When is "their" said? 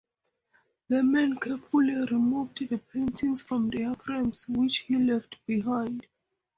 3.69-3.93